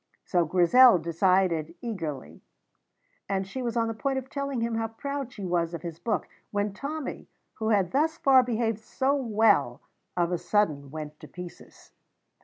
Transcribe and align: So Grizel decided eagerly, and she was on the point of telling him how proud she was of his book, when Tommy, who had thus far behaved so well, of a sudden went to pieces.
So 0.25 0.45
Grizel 0.45 0.97
decided 0.97 1.75
eagerly, 1.79 2.41
and 3.29 3.45
she 3.45 3.61
was 3.61 3.77
on 3.77 3.87
the 3.87 3.93
point 3.93 4.17
of 4.17 4.31
telling 4.31 4.61
him 4.61 4.73
how 4.73 4.87
proud 4.87 5.31
she 5.31 5.45
was 5.45 5.75
of 5.75 5.83
his 5.83 5.99
book, 5.99 6.27
when 6.49 6.73
Tommy, 6.73 7.27
who 7.59 7.69
had 7.69 7.91
thus 7.91 8.17
far 8.17 8.41
behaved 8.41 8.79
so 8.79 9.13
well, 9.15 9.79
of 10.17 10.31
a 10.31 10.39
sudden 10.39 10.89
went 10.89 11.19
to 11.19 11.27
pieces. 11.27 11.91